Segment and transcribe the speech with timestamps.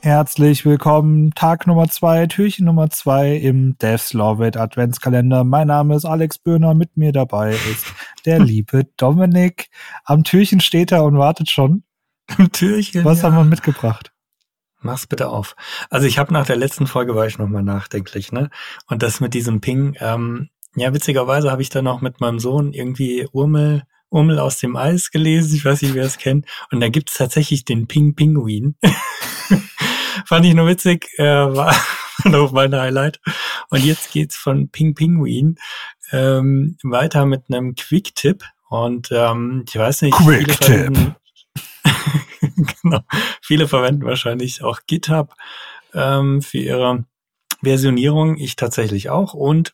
[0.00, 5.42] Herzlich willkommen, Tag Nummer zwei, Türchen Nummer zwei im Devs Love It Adventskalender.
[5.42, 7.86] Mein Name ist Alex Böhner, mit mir dabei ist
[8.24, 9.70] der liebe Dominik.
[10.04, 11.82] Am Türchen steht er und wartet schon.
[12.36, 13.04] Am Türchen.
[13.04, 13.24] Was ja.
[13.24, 14.12] haben wir mitgebracht?
[14.80, 15.56] Mach's bitte auf.
[15.90, 18.50] Also ich habe nach der letzten Folge war ich nochmal nachdenklich, ne?
[18.86, 22.72] Und das mit diesem Ping, ähm, ja, witzigerweise habe ich dann noch mit meinem Sohn
[22.72, 25.56] irgendwie Urmel, Urmel aus dem Eis gelesen.
[25.56, 26.46] Ich weiß nicht, wer es kennt.
[26.70, 28.76] Und da gibt's tatsächlich den Ping-Pinguin.
[30.28, 31.74] Fand ich nur witzig, äh, war
[32.24, 33.18] noch mein Highlight.
[33.70, 35.56] Und jetzt geht's von Ping Pinguin
[36.12, 38.44] ähm, weiter mit einem Quick-Tipp.
[38.68, 41.14] Und ähm, ich weiß nicht, Quick-Tipp.
[42.82, 43.00] genau.
[43.40, 45.32] Viele verwenden wahrscheinlich auch GitHub
[45.94, 47.06] ähm, für ihre
[47.62, 48.36] Versionierung.
[48.36, 49.32] Ich tatsächlich auch.
[49.32, 49.72] Und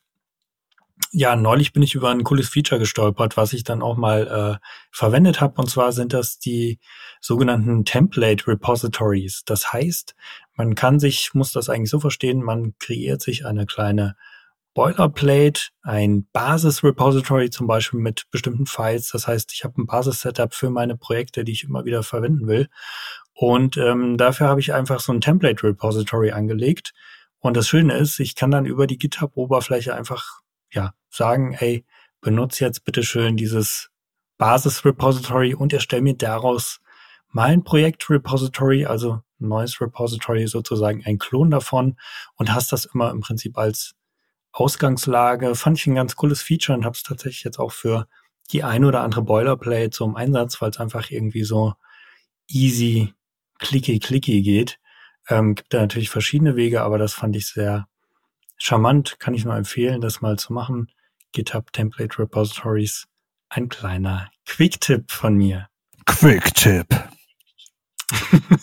[1.17, 4.65] ja, neulich bin ich über ein cooles Feature gestolpert, was ich dann auch mal äh,
[4.91, 5.61] verwendet habe.
[5.61, 6.77] Und zwar sind das die
[7.21, 9.43] sogenannten Template Repositories.
[9.45, 10.13] Das heißt,
[10.55, 14.17] man kann sich, muss das eigentlich so verstehen, man kreiert sich eine kleine
[14.73, 19.09] Boilerplate, ein Basis-Repository zum Beispiel mit bestimmten Files.
[19.09, 22.67] Das heißt, ich habe ein Basis-Setup für meine Projekte, die ich immer wieder verwenden will.
[23.33, 26.93] Und ähm, dafür habe ich einfach so ein Template-Repository angelegt.
[27.39, 30.41] Und das Schöne ist, ich kann dann über die GitHub-Oberfläche einfach
[30.75, 31.85] ja sagen, ey,
[32.21, 33.89] benutze jetzt bitte schön dieses
[34.37, 36.81] Basis-Repository und erstelle mir daraus
[37.29, 41.97] mein Projekt-Repository, also ein neues Repository sozusagen, ein Klon davon
[42.35, 43.93] und hast das immer im Prinzip als
[44.51, 45.53] Ausgangslage.
[45.55, 48.07] Fand ich ein ganz cooles Feature und habe es tatsächlich jetzt auch für
[48.51, 51.73] die ein oder andere Boilerplate zum Einsatz, weil es einfach irgendwie so
[52.47, 53.13] easy,
[53.59, 54.79] clicky, clicky geht.
[55.27, 57.87] Ähm, gibt da natürlich verschiedene Wege, aber das fand ich sehr
[58.57, 59.19] charmant.
[59.19, 60.91] Kann ich nur empfehlen, das mal zu machen.
[61.31, 63.07] GitHub Template Repositories.
[63.49, 65.67] Ein kleiner Quick-Tipp von mir.
[66.05, 66.87] Quick-Tipp.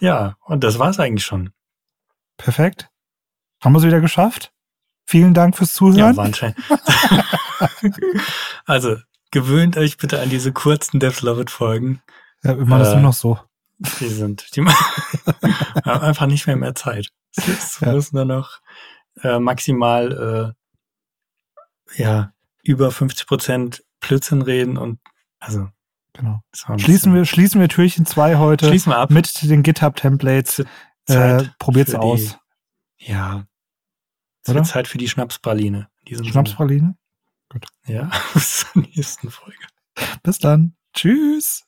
[0.00, 1.52] ja, und das war's eigentlich schon.
[2.36, 2.88] Perfekt.
[3.62, 4.52] Haben wir es wieder geschafft?
[5.06, 5.98] Vielen Dank fürs Zuhören.
[5.98, 6.58] Ja, war anscheinend.
[8.66, 8.96] also,
[9.30, 12.02] gewöhnt euch bitte an diese kurzen Devs Love It Folgen.
[12.44, 13.38] Ja, wir machen äh, das nur noch so.
[13.78, 14.62] Die sind, die
[15.84, 17.10] haben einfach nicht mehr mehr Zeit.
[17.36, 17.92] Es ja.
[17.92, 18.60] müssen nur noch
[19.22, 20.54] äh, maximal,
[21.96, 24.98] äh, ja, über 50 Prozent Blödsinn reden und,
[25.38, 25.68] also,
[26.14, 26.42] Genau.
[26.78, 29.10] Schließen wir, schließen wir Türchen 2 heute schließen wir ab.
[29.10, 30.64] mit den GitHub-Templates.
[31.06, 32.38] Äh, probiert's aus.
[33.00, 33.46] Die, ja.
[34.42, 35.88] Es wird Zeit für die Schnapspraline.
[36.08, 36.96] Schnapspraline?
[37.50, 37.66] Gut.
[37.86, 39.58] Ja, bis zur nächsten Folge.
[40.22, 40.74] Bis dann.
[40.92, 41.64] Tschüss.